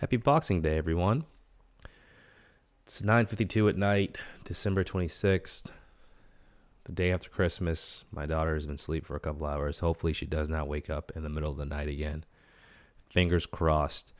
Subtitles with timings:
[0.00, 1.26] Happy Boxing Day, everyone.
[2.86, 5.70] It's 9:52 at night, December 26th,
[6.84, 8.04] the day after Christmas.
[8.10, 9.80] My daughter has been asleep for a couple hours.
[9.80, 12.24] Hopefully, she does not wake up in the middle of the night again.
[13.10, 14.14] Fingers crossed.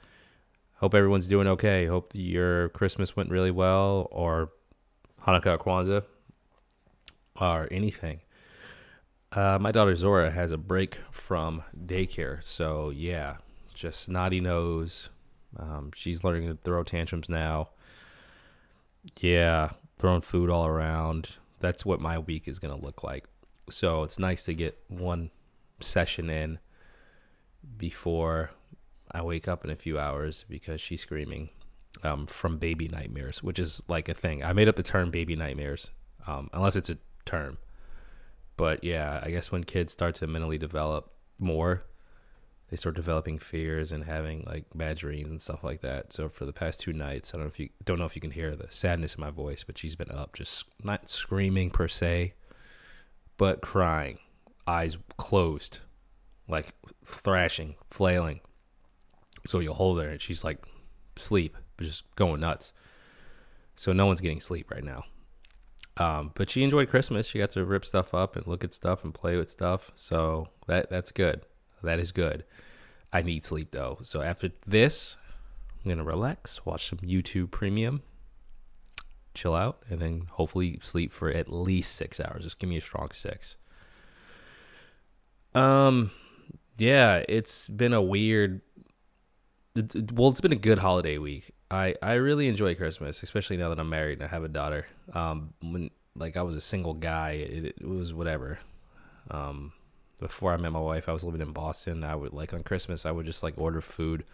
[0.81, 1.87] Hope everyone's doing okay.
[1.87, 4.51] Hope your Christmas went really well, or
[5.23, 6.05] Hanukkah, or Kwanzaa,
[7.41, 8.21] or anything.
[9.33, 13.39] Uh, my daughter Zora has a break from daycare, so yeah,
[13.73, 15.09] just snotty nose.
[15.59, 17.71] Um, she's learning to throw tantrums now.
[19.21, 21.31] Yeah, throwing food all around.
[21.59, 23.25] That's what my week is gonna look like.
[23.69, 25.31] So it's nice to get one
[25.81, 26.59] session in
[27.77, 28.51] before
[29.13, 31.51] I wake up in a few hours because she's screaming
[32.03, 34.45] um, from baby nightmares, which is like a thing.
[34.45, 35.91] I made up the term baby nightmares,
[36.27, 37.59] um, unless it's a term.
[38.57, 41.83] But yeah, I guess when kids start to mentally develop more,
[42.71, 46.13] they start developing fears and having like bad dreams and stuff like that.
[46.13, 48.23] So for the past two nights, I don't know if you don't know if you
[48.23, 51.89] can hear the sadness in my voice, but she's been up, just not screaming per
[51.89, 52.35] se,
[53.37, 54.21] but crying,
[54.69, 55.81] eyes closed,
[56.49, 56.69] like
[57.05, 58.41] thrashing, flailing.
[59.47, 60.65] So you'll hold her and she's like
[61.17, 62.73] sleep, but just going nuts.
[63.75, 65.05] So no one's getting sleep right now.
[65.97, 67.27] Um, but she enjoyed Christmas.
[67.27, 69.91] She got to rip stuff up and look at stuff and play with stuff.
[69.97, 71.43] So that that's good.
[71.83, 72.45] That is good.
[73.13, 73.99] I need sleep though.
[74.03, 75.17] So after this,
[75.85, 78.03] I'm gonna relax, watch some YouTube Premium,
[79.35, 82.45] chill out, and then hopefully sleep for at least six hours.
[82.45, 83.57] Just give me a strong six.
[85.55, 86.11] Um,
[86.79, 88.61] yeah, it's been a weird.
[90.13, 91.53] Well, it's been a good holiday week.
[91.71, 94.87] I I really enjoy Christmas, especially now that I'm married and I have a daughter.
[95.15, 98.59] Um, when like I was a single guy, it, it was whatever.
[99.31, 99.73] Um,
[100.21, 102.05] before I met my wife, I was living in Boston.
[102.05, 104.25] I would like on Christmas, I would just like order food,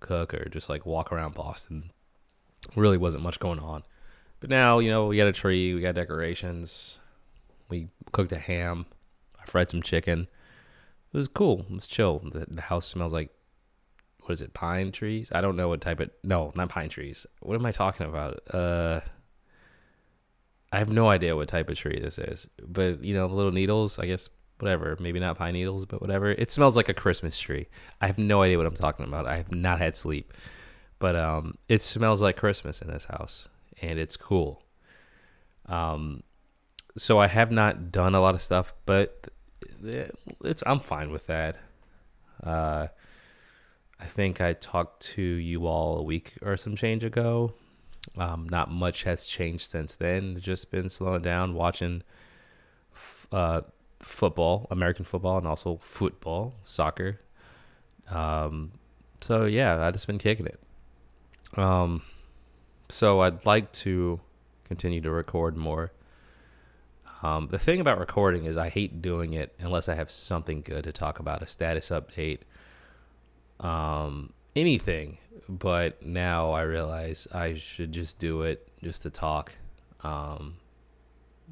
[0.00, 1.90] cook, or just like walk around Boston.
[2.74, 3.82] Really wasn't much going on.
[4.40, 6.98] But now, you know, we got a tree, we got decorations,
[7.68, 8.86] we cooked a ham,
[9.40, 10.28] I fried some chicken.
[11.12, 11.60] It was cool.
[11.60, 12.18] It was chill.
[12.18, 13.30] The, the house smells like
[14.20, 14.54] what is it?
[14.54, 15.30] Pine trees?
[15.32, 17.26] I don't know what type of no, not pine trees.
[17.40, 18.40] What am I talking about?
[18.52, 19.00] Uh
[20.72, 22.46] I have no idea what type of tree this is.
[22.60, 24.28] But you know, little needles, I guess
[24.58, 26.30] whatever, maybe not pine needles, but whatever.
[26.30, 27.68] It smells like a Christmas tree.
[28.00, 29.26] I have no idea what I'm talking about.
[29.26, 30.32] I have not had sleep.
[30.98, 33.48] But um it smells like Christmas in this house
[33.82, 34.62] and it's cool.
[35.66, 36.22] Um
[36.96, 39.28] so I have not done a lot of stuff, but
[40.42, 41.56] it's I'm fine with that.
[42.42, 42.88] Uh
[43.98, 47.54] I think I talked to you all a week or some change ago.
[48.16, 50.38] Um, not much has changed since then.
[50.40, 52.02] Just been slowing down, watching
[53.32, 53.62] uh,
[54.06, 57.20] football, American football, and also football, soccer.
[58.10, 58.72] Um,
[59.20, 60.60] so yeah, I just been kicking it.
[61.58, 62.02] Um,
[62.88, 64.20] so I'd like to
[64.64, 65.92] continue to record more.
[67.22, 70.84] Um, the thing about recording is I hate doing it unless I have something good
[70.84, 72.40] to talk about, a status update
[73.60, 75.18] um, anything.
[75.48, 79.54] But now I realize I should just do it just to talk.
[80.02, 80.56] Um,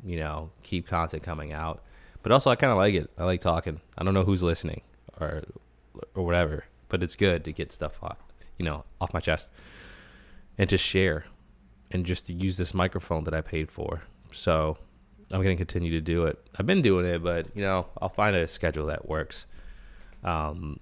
[0.05, 1.83] you know, keep content coming out.
[2.25, 3.11] But also, I kind of like it.
[3.17, 3.81] I like talking.
[3.97, 4.81] I don't know who's listening
[5.21, 5.45] or
[6.15, 8.17] or whatever, but it's good to get stuff off,
[8.59, 9.51] you know, off my chest
[10.59, 11.27] and to share
[11.91, 14.03] and just to use this microphone that I paid for.
[14.33, 14.79] So
[15.33, 16.39] I'm going to continue to do it.
[16.59, 19.47] I've been doing it, but you know, I'll find a schedule that works.
[20.25, 20.81] Um,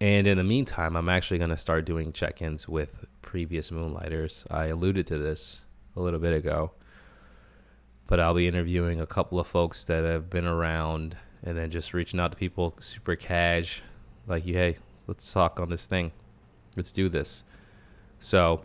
[0.00, 4.44] and in the meantime, I'm actually going to start doing check ins with previous Moonlighters.
[4.48, 5.62] I alluded to this
[5.96, 6.70] a little bit ago,
[8.06, 11.94] but I'll be interviewing a couple of folks that have been around and then just
[11.94, 13.82] reaching out to people super cash,
[14.26, 16.12] like, hey, let's talk on this thing.
[16.76, 17.44] Let's do this.
[18.18, 18.62] So,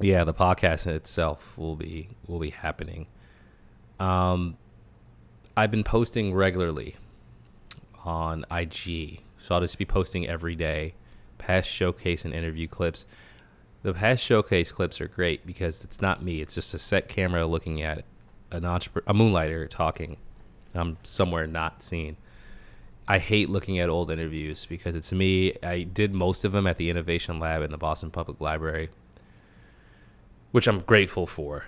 [0.00, 3.06] yeah, the podcast in itself will be will be happening.
[3.98, 4.58] Um,
[5.56, 6.96] I've been posting regularly
[8.04, 10.94] on IG so I'll just be posting every day
[11.38, 13.06] past showcase and interview clips.
[13.84, 17.46] The past showcase clips are great because it's not me, it's just a set camera
[17.46, 18.04] looking at
[18.50, 20.16] an entrepreneur, a moonlighter talking.
[20.74, 22.16] I'm somewhere not seen.
[23.08, 25.54] I hate looking at old interviews because it's me.
[25.62, 28.88] I did most of them at the Innovation Lab in the Boston Public Library,
[30.50, 31.66] which I'm grateful for.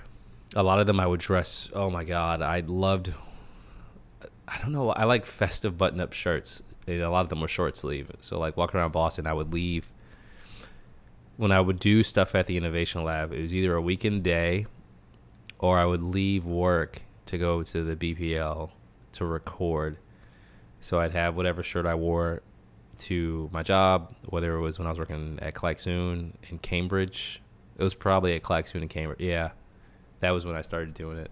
[0.57, 1.71] A lot of them I would dress.
[1.73, 3.13] Oh my God, I loved.
[4.49, 4.91] I don't know.
[4.91, 8.11] I like festive button-up shirts And a lot of them were short sleeve.
[8.21, 9.93] So like walking around Boston, I would leave
[11.37, 13.33] when I would do stuff at the innovation lab.
[13.33, 14.67] It was either a weekend day,
[15.59, 18.71] or I would leave work to go to the BPL
[19.13, 19.99] to record.
[20.81, 22.43] So I'd have whatever shirt I wore
[23.01, 27.41] to my job, whether it was when I was working at Klaxoon in Cambridge.
[27.77, 29.21] It was probably at Klaxoon in Cambridge.
[29.21, 29.51] Yeah,
[30.21, 31.31] that was when I started doing it.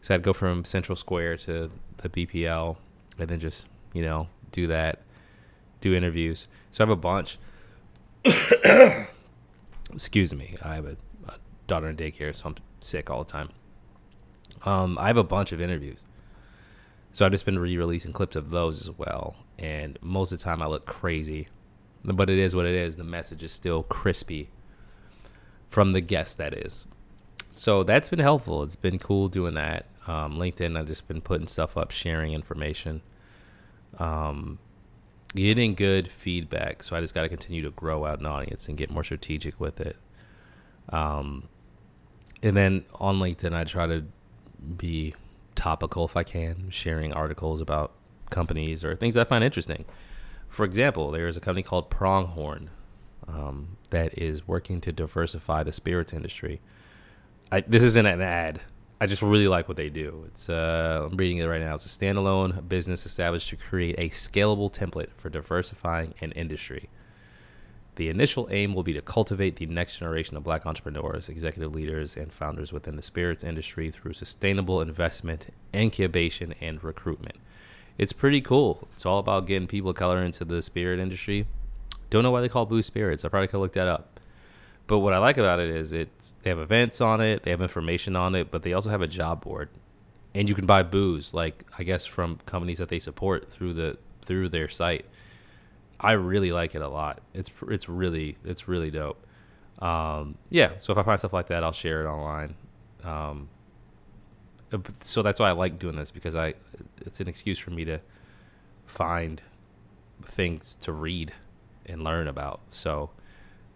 [0.00, 2.76] So I'd go from Central Square to the BPL,
[3.18, 5.00] and then just you know do that,
[5.80, 6.48] do interviews.
[6.70, 7.38] So I have a bunch.
[9.92, 10.96] Excuse me, I have a,
[11.28, 11.34] a
[11.66, 13.50] daughter in daycare, so I'm sick all the time.
[14.64, 16.06] Um, I have a bunch of interviews.
[17.12, 20.60] So I've just been re-releasing clips of those as well, and most of the time
[20.60, 21.48] I look crazy,
[22.04, 22.96] but it is what it is.
[22.96, 24.50] The message is still crispy
[25.68, 26.86] from the guest that is.
[27.50, 28.64] So that's been helpful.
[28.64, 29.86] It's been cool doing that.
[30.08, 33.00] Um, LinkedIn, I've just been putting stuff up, sharing information,
[33.98, 34.58] um,
[35.36, 36.82] getting good feedback.
[36.82, 39.60] So I just got to continue to grow out an audience and get more strategic
[39.60, 39.96] with it.
[40.88, 41.48] Um,
[42.44, 44.04] and then on LinkedIn, I try to
[44.76, 45.14] be
[45.54, 47.92] topical if I can, sharing articles about
[48.30, 49.84] companies or things I find interesting.
[50.48, 52.68] For example, there is a company called Pronghorn
[53.26, 56.60] um, that is working to diversify the spirits industry.
[57.50, 58.60] I, this isn't an ad.
[59.00, 60.24] I just really like what they do.
[60.28, 61.74] It's uh, I'm reading it right now.
[61.74, 66.90] It's a standalone business established to create a scalable template for diversifying an industry.
[67.96, 72.16] The initial aim will be to cultivate the next generation of black entrepreneurs, executive leaders,
[72.16, 77.36] and founders within the spirits industry through sustainable investment, incubation, and recruitment.
[77.96, 78.88] It's pretty cool.
[78.92, 81.46] It's all about getting people of color into the spirit industry.
[82.10, 83.24] Don't know why they call Boost Spirits.
[83.24, 84.18] I probably could look that up.
[84.86, 87.62] But what I like about it is it's they have events on it, they have
[87.62, 89.70] information on it, but they also have a job board,
[90.34, 93.98] and you can buy booze, like I guess from companies that they support through the
[94.24, 95.06] through their site.
[96.00, 97.20] I really like it a lot.
[97.32, 99.24] It's it's really it's really dope.
[99.80, 102.54] Um, yeah, so if I find stuff like that, I'll share it online.
[103.02, 103.48] Um,
[104.72, 106.54] uh, so that's why I like doing this because I
[107.00, 108.00] it's an excuse for me to
[108.86, 109.42] find
[110.22, 111.32] things to read
[111.86, 112.60] and learn about.
[112.70, 113.10] So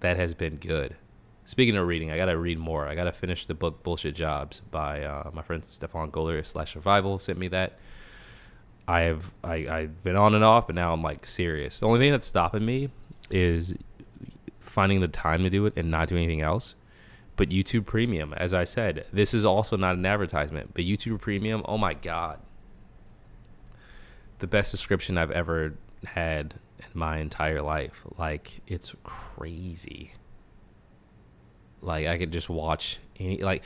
[0.01, 0.97] that has been good.
[1.45, 2.87] Speaking of reading, I gotta read more.
[2.87, 7.19] I gotta finish the book "Bullshit Jobs" by uh, my friend Stefan Goller slash Survival.
[7.19, 7.79] Sent me that.
[8.89, 11.81] I have I I've been on and off, but now I'm like serious.
[11.81, 12.89] The only thing that's stopping me
[13.31, 13.75] is
[14.61, 16.75] finding the time to do it and not do anything else.
[17.37, 21.63] But YouTube Premium, as I said, this is also not an advertisement, but YouTube Premium,
[21.67, 22.41] oh my god.
[24.39, 25.75] The best subscription I've ever
[26.05, 28.03] had in my entire life.
[28.17, 30.15] Like it's crazy.
[31.83, 33.63] Like I could just watch any like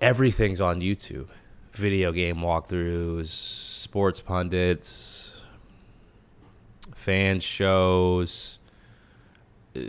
[0.00, 1.26] everything's on YouTube.
[1.72, 5.40] Video game walkthroughs, sports pundits,
[6.94, 8.58] fan shows,
[9.76, 9.80] uh,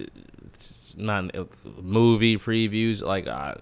[0.95, 1.45] not uh,
[1.81, 3.55] movie previews, like uh,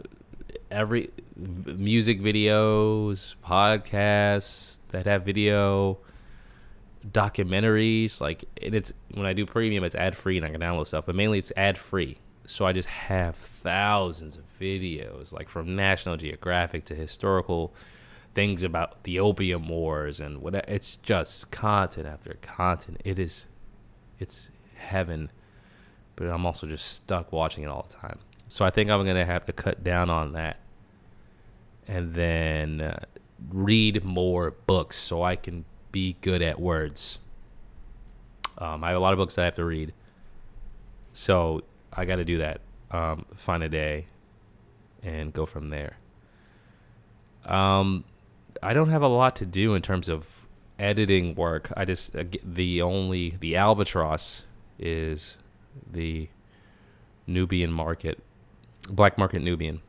[0.69, 5.98] every music videos, podcasts that have video
[7.07, 11.06] documentaries like it's when i do premium it's ad free and i can download stuff
[11.06, 16.18] but mainly it's ad free so i just have thousands of videos like from national
[16.18, 17.74] geographic to historical
[18.34, 23.48] things about the opium wars and what it's just content after content it is
[24.20, 25.31] it's heaven
[26.16, 29.26] but i'm also just stuck watching it all the time so i think i'm gonna
[29.26, 30.60] have to cut down on that
[31.88, 33.00] and then uh,
[33.52, 37.20] read more books so i can be good at words.
[38.58, 39.94] Um, I have a lot of books that I have to read,
[41.14, 41.62] so
[41.94, 42.62] I got to do that.
[42.92, 44.07] Um, find a day,
[45.02, 45.98] and go from there.
[47.45, 48.04] Um,
[48.61, 50.47] I don't have a lot to do in terms of
[50.78, 51.71] editing work.
[51.75, 54.44] I just uh, the only the albatross
[54.78, 55.37] is
[55.92, 56.30] the
[57.28, 58.19] Nubian market,
[58.89, 59.81] black market Nubian,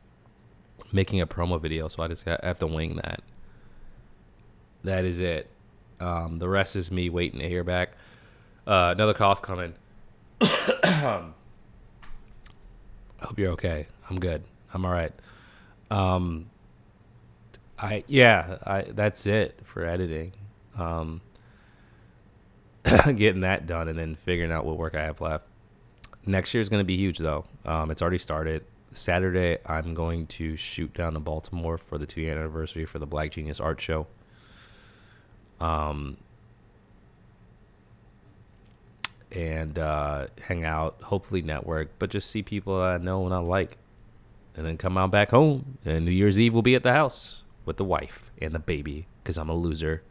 [0.91, 1.87] making a promo video.
[1.87, 3.21] So I just have to wing that.
[4.83, 5.47] That is it.
[5.99, 7.91] Um, the rest is me waiting to hear back.
[8.65, 9.75] Uh, another cough coming.
[10.41, 11.31] I
[13.21, 13.87] hope you're okay.
[14.09, 14.43] I'm good.
[14.73, 15.13] I'm all right.
[15.91, 16.49] Um,
[17.81, 20.33] I yeah, I that's it for editing.
[20.77, 21.21] Um,
[23.15, 25.45] getting that done and then figuring out what work I have left.
[26.25, 27.45] Next year is going to be huge though.
[27.65, 28.63] Um, it's already started.
[28.93, 33.05] Saturday, I'm going to shoot down to Baltimore for the two year anniversary for the
[33.05, 34.05] Black Genius Art Show
[35.61, 36.17] um,
[39.31, 43.77] and uh, hang out, hopefully network, but just see people I know and I like,
[44.55, 45.77] and then come out back home.
[45.85, 49.07] And New Year's Eve will be at the house with the wife and the baby
[49.23, 50.03] because I'm a loser.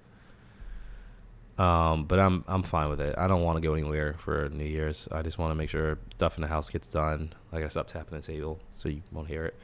[1.59, 3.15] Um, but I'm I'm fine with it.
[3.19, 5.09] I don't want to go anywhere for New Year's.
[5.13, 7.35] I just want to make sure stuff in the house gets done.
[7.53, 9.57] Like I gotta stop tapping the table so you won't hear it.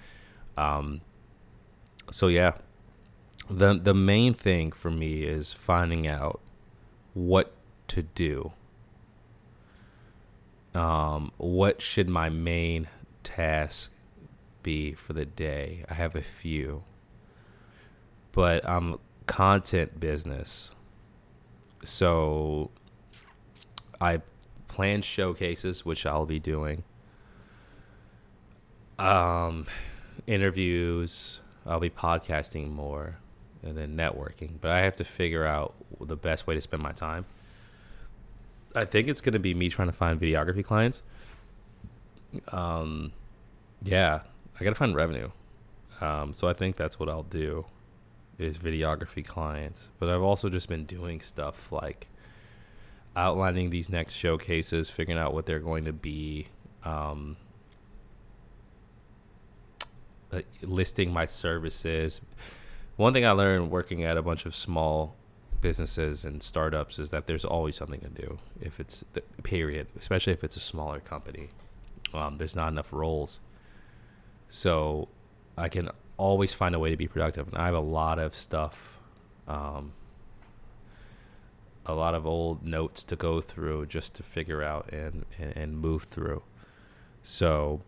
[0.59, 1.01] Um,
[2.11, 2.53] so yeah,
[3.49, 6.41] the the main thing for me is finding out
[7.15, 7.53] what
[7.89, 8.53] to do
[10.77, 12.89] um, what should my main
[13.25, 13.91] task
[14.63, 15.85] be for the day?
[15.89, 16.83] I have a few,
[18.37, 20.73] but I'm content business,
[21.83, 22.71] so
[23.99, 24.21] I
[24.69, 26.85] plan showcases, which I'll be doing.
[28.99, 29.67] Um,
[30.27, 31.41] interviews.
[31.65, 33.17] I'll be podcasting more,
[33.63, 34.61] and then networking.
[34.61, 37.25] But I have to figure out the best way to spend my time.
[38.75, 41.03] I think it's going to be me trying to find videography clients.
[42.53, 43.13] Um,
[43.83, 44.21] yeah,
[44.61, 45.31] I got to find revenue.
[46.03, 47.65] Um, so I think that's what I'll do
[48.39, 49.91] is videography clients.
[49.99, 52.09] But I've also just been doing stuff like
[53.15, 56.49] outlining these next showcases, figuring out what they're going to be,
[56.85, 57.37] um,
[60.33, 62.21] uh, listing my services.
[62.97, 65.15] One thing I learned working at a bunch of small
[65.61, 70.33] businesses and startups is that there's always something to do if it's the period, especially
[70.33, 71.49] if it's a smaller company.
[72.13, 73.41] Um, there's not enough roles.
[74.49, 75.09] So
[75.57, 77.49] I can always find a way to be productive.
[77.49, 78.99] And I have a lot of stuff,
[79.47, 79.93] um,
[81.85, 85.79] a lot of old notes to go through just to figure out and, and, and
[85.79, 86.43] move through.
[87.23, 87.83] So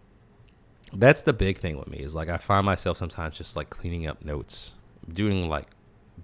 [0.93, 4.07] that's the big thing with me is like I find myself sometimes just like cleaning
[4.07, 4.73] up notes,
[5.13, 5.67] doing like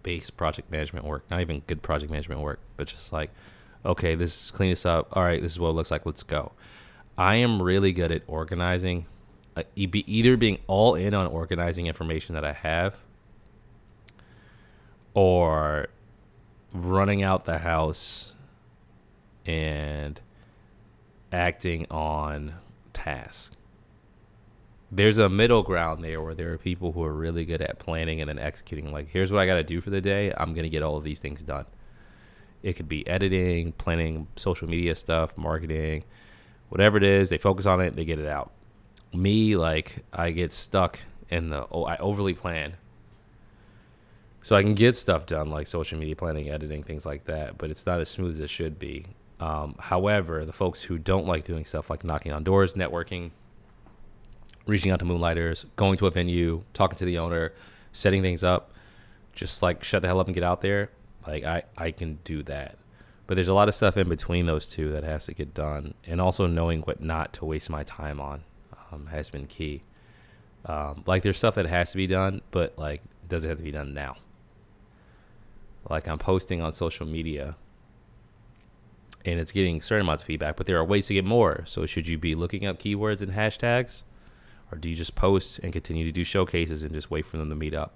[0.02, 3.30] base project management work, not even good project management work, but just like,
[3.84, 5.08] okay, this is clean this up.
[5.12, 6.06] All right, this is what it looks like.
[6.06, 6.52] Let's go.
[7.16, 9.06] I am really good at organizing,
[9.56, 12.96] uh, either being all in on organizing information that I have,
[15.14, 15.88] or
[16.72, 18.32] running out the house
[19.46, 20.20] and
[21.32, 22.54] acting on
[22.92, 23.52] task
[24.94, 28.20] there's a middle ground there where there are people who are really good at planning
[28.20, 28.92] and then executing.
[28.92, 30.32] Like, here's what I got to do for the day.
[30.36, 31.66] I'm going to get all of these things done.
[32.62, 36.04] It could be editing, planning social media stuff, marketing,
[36.68, 37.28] whatever it is.
[37.28, 38.52] They focus on it, they get it out.
[39.14, 40.98] Me, like, I get stuck
[41.30, 42.74] in the, oh, I overly plan.
[44.42, 47.70] So I can get stuff done like social media planning, editing, things like that, but
[47.70, 49.06] it's not as smooth as it should be.
[49.40, 53.30] Um, however, the folks who don't like doing stuff like knocking on doors, networking,
[54.66, 57.54] reaching out to moonlighters, going to a venue, talking to the owner,
[57.92, 58.72] setting things up,
[59.32, 60.90] just like shut the hell up and get out there.
[61.26, 62.76] Like I, I can do that.
[63.26, 65.94] But there's a lot of stuff in between those two that has to get done.
[66.06, 68.44] And also knowing what not to waste my time on
[68.94, 69.82] um, has been key.
[70.66, 73.72] Um, like there's stuff that has to be done, but like doesn't have to be
[73.72, 74.16] done now.
[75.88, 77.56] Like I'm posting on social media
[79.26, 81.64] and it's getting certain amounts of feedback, but there are ways to get more.
[81.66, 84.04] So should you be looking up keywords and hashtags?
[84.74, 87.48] or do you just post and continue to do showcases and just wait for them
[87.48, 87.94] to meet up?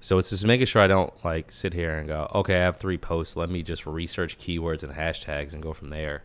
[0.00, 2.76] So it's just making sure I don't like sit here and go, okay, I have
[2.76, 3.36] three posts.
[3.36, 6.22] Let me just research keywords and hashtags and go from there.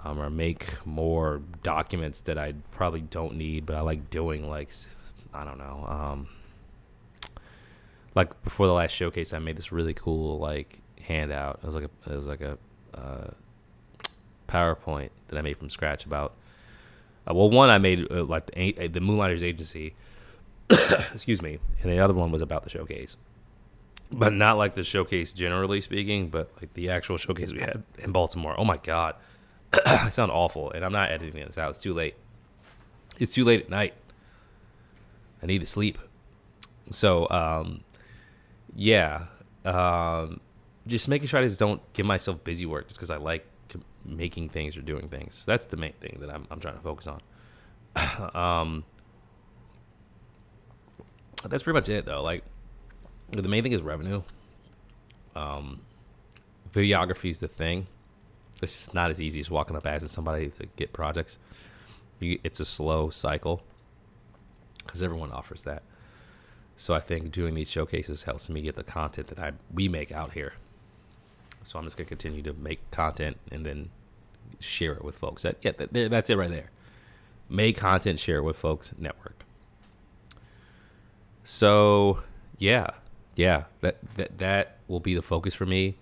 [0.00, 4.48] Um, or make more documents that I probably don't need, but I like doing.
[4.48, 4.70] Like,
[5.32, 5.84] I don't know.
[5.86, 6.28] Um,
[8.14, 11.60] like before the last showcase, I made this really cool like handout.
[11.62, 12.58] It was like a it was like a
[12.94, 13.30] uh,
[14.48, 16.34] PowerPoint that I made from scratch about
[17.28, 19.94] uh, well, one I made uh, like the, the Moonlighters Agency,
[20.70, 23.16] excuse me, and the other one was about the showcase,
[24.10, 28.12] but not like the showcase generally speaking, but like the actual showcase we had in
[28.12, 28.54] Baltimore.
[28.58, 29.14] Oh my god,
[29.86, 31.70] I sound awful, and I'm not editing this out.
[31.70, 32.14] It's too late.
[33.18, 33.94] It's too late at night.
[35.42, 35.98] I need to sleep.
[36.90, 37.82] So, um,
[38.74, 39.26] yeah,
[39.64, 40.40] um,
[40.86, 43.46] just making sure I just don't give myself busy work just because I like
[44.04, 45.42] making things or doing things.
[45.46, 47.20] That's the main thing that I'm, I'm trying to focus on.
[48.34, 48.84] um,
[51.48, 52.22] that's pretty much it, though.
[52.22, 52.44] Like,
[53.30, 54.22] the main thing is revenue.
[55.34, 55.80] Um,
[56.72, 57.86] videography is the thing.
[58.62, 61.38] It's just not as easy as walking up asking somebody to get projects.
[62.20, 63.62] You, it's a slow cycle
[64.84, 65.82] because everyone offers that.
[66.76, 70.12] So I think doing these showcases helps me get the content that I we make
[70.12, 70.54] out here.
[71.62, 73.90] So I'm just gonna continue to make content and then
[74.60, 75.42] share it with folks.
[75.42, 76.70] That yeah, that, that's it right there.
[77.48, 79.44] Make content, share it with folks, network.
[81.44, 82.20] So
[82.58, 82.90] yeah,
[83.36, 85.96] yeah, that that that will be the focus for me.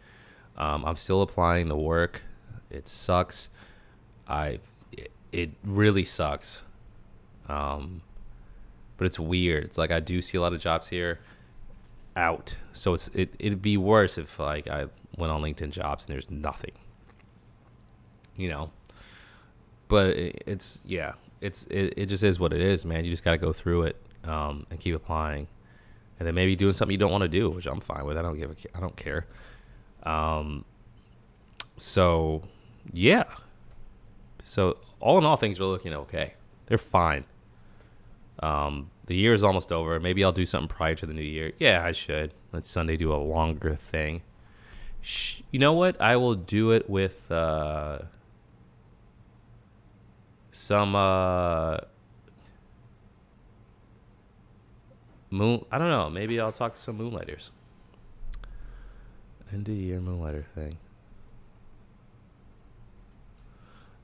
[0.57, 2.23] Um, I'm still applying the work.
[2.71, 3.51] It sucks.
[4.29, 4.61] I
[5.33, 6.63] it, really sucks.
[7.49, 8.03] Um,
[8.97, 9.65] but it's weird.
[9.65, 11.21] It's like I do see a lot of jobs here
[12.17, 12.57] out.
[12.73, 14.87] So it's it it'd be worse if like I
[15.17, 16.73] went on LinkedIn Jobs and there's nothing.
[18.37, 18.71] You know,
[19.89, 23.05] but it, it's yeah, it's it, it just is what it is, man.
[23.05, 25.49] You just got to go through it um, and keep applying,
[26.19, 28.17] and then maybe doing something you don't want to do, which I'm fine with.
[28.17, 29.27] I don't give a I don't care.
[30.03, 30.65] Um,
[31.77, 32.43] so
[32.93, 33.25] yeah,
[34.43, 36.35] So all in all, things are looking okay.
[36.67, 37.25] They're fine.
[38.43, 39.99] Um, the year is almost over.
[40.01, 41.53] Maybe I'll do something prior to the new year.
[41.59, 42.33] Yeah, I should.
[42.53, 44.23] Let Sunday do a longer thing.
[45.51, 46.01] You know what?
[46.01, 48.01] I will do it with uh,
[50.53, 51.79] some uh,
[55.31, 55.65] moon.
[55.71, 56.11] I don't know.
[56.11, 57.51] Maybe I'll talk to some moonlighters.
[59.53, 60.77] End of year moonlighter thing.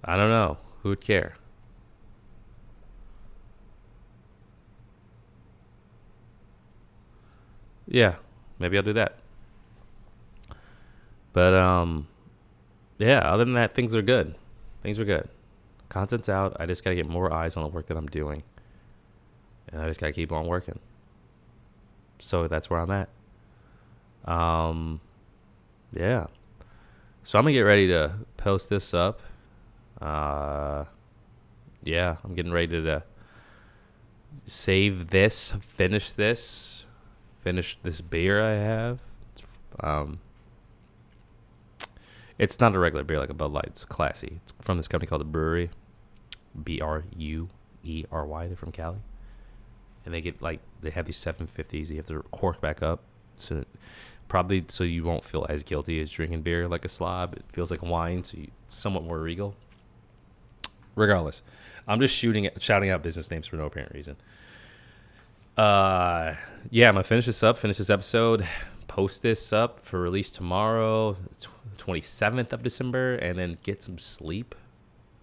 [0.04, 0.58] I don't know.
[0.82, 1.34] Who would care?
[7.88, 8.16] Yeah,
[8.58, 9.18] maybe I'll do that.
[11.32, 12.08] But um
[12.98, 14.34] yeah, other than that things are good.
[14.82, 15.28] Things are good.
[15.88, 16.56] Content's out.
[16.58, 18.42] I just got to get more eyes on the work that I'm doing.
[19.68, 20.78] And I just got to keep on working.
[22.18, 23.08] So that's where I'm at.
[24.24, 25.00] Um
[25.92, 26.26] yeah.
[27.22, 29.20] So I'm to get ready to post this up.
[30.00, 30.84] Uh
[31.84, 33.02] yeah, I'm getting ready to
[34.46, 36.84] save this, finish this,
[37.42, 38.98] finish this beer I have.
[39.80, 40.18] Um,
[42.38, 43.66] it's not a regular beer like a Bud Light.
[43.66, 44.40] It's classy.
[44.42, 45.70] It's from this company called the Bruery,
[46.62, 47.48] B R U
[47.84, 48.46] E R Y.
[48.48, 48.98] They're from Cali,
[50.04, 51.90] and they get like they have these 750s.
[51.90, 53.00] You have to cork back up,
[53.36, 53.64] so
[54.28, 57.34] probably so you won't feel as guilty as drinking beer like a slob.
[57.34, 59.54] It feels like wine, so you, it's somewhat more regal.
[60.96, 61.42] Regardless,
[61.86, 64.16] I'm just shooting, shouting out business names for no apparent reason.
[65.56, 66.34] Uh,
[66.70, 67.58] yeah, I'm gonna finish this up.
[67.58, 68.46] Finish this episode.
[68.88, 71.16] Post this up for release tomorrow,
[71.76, 74.54] 27th of December, and then get some sleep.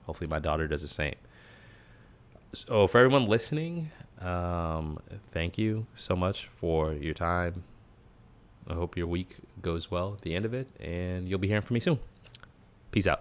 [0.05, 1.15] Hopefully, my daughter does the same.
[2.53, 4.99] So, for everyone listening, um,
[5.31, 7.63] thank you so much for your time.
[8.67, 11.63] I hope your week goes well at the end of it, and you'll be hearing
[11.63, 11.99] from me soon.
[12.91, 13.11] Peace out.